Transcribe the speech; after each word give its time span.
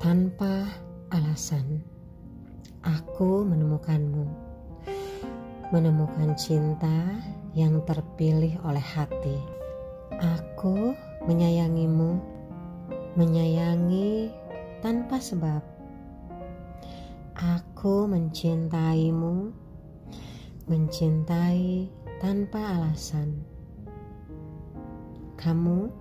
Tanpa 0.00 0.64
alasan, 1.12 1.84
aku 2.80 3.44
menemukanmu. 3.44 4.24
Menemukan 5.76 6.32
cinta 6.40 7.20
yang 7.52 7.84
terpilih 7.84 8.56
oleh 8.64 8.80
hati. 8.80 9.36
Aku 10.16 10.96
menyayangimu, 11.28 12.16
menyayangi 13.12 14.32
tanpa 14.80 15.20
sebab. 15.20 15.60
Aku 17.36 18.08
mencintaimu, 18.08 19.52
mencintai 20.64 21.92
tanpa 22.24 22.56
alasan. 22.72 23.44
Kamu 25.36 25.92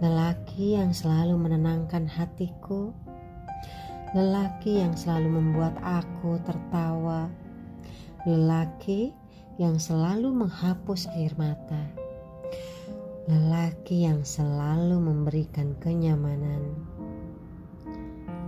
lelaki 0.00 0.80
yang 0.80 0.96
selalu 0.96 1.36
menenangkan 1.36 2.08
hatiku, 2.08 2.96
lelaki 4.16 4.80
yang 4.80 4.96
selalu 4.96 5.28
membuat 5.28 5.76
aku 5.84 6.40
tertawa, 6.40 7.28
lelaki 8.24 9.12
yang 9.60 9.76
selalu 9.76 10.32
menghapus 10.32 11.04
air 11.12 11.36
mata, 11.36 11.84
lelaki 13.28 14.08
yang 14.08 14.24
selalu 14.24 14.96
memberikan 14.96 15.76
kenyamanan. 15.84 16.80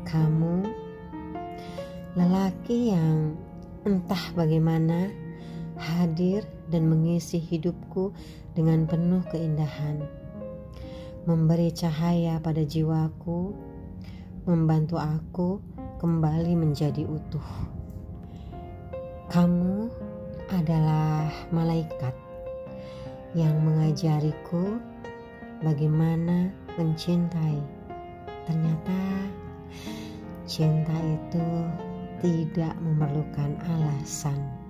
Kamu, 0.09 0.65
lelaki 2.17 2.97
yang 2.97 3.37
entah 3.85 4.25
bagaimana 4.33 5.13
hadir 5.77 6.49
dan 6.73 6.89
mengisi 6.89 7.37
hidupku 7.37 8.17
dengan 8.57 8.89
penuh 8.89 9.21
keindahan, 9.29 10.01
memberi 11.23 11.71
cahaya 11.71 12.43
pada 12.43 12.67
jiwaku, 12.67 13.55
membantu 14.43 14.99
aku 14.99 15.63
kembali 16.03 16.59
menjadi 16.59 17.07
utuh. 17.07 17.49
Kamu 19.31 19.87
adalah 20.51 21.31
malaikat 21.55 22.13
yang 23.39 23.55
mengajariku 23.63 24.83
bagaimana 25.63 26.51
mencintai. 26.75 27.63
Ternyata 28.43 29.01
cinta 30.45 30.97
itu 31.07 31.47
tidak 32.19 32.75
memerlukan 32.83 33.57
alasan. 33.79 34.62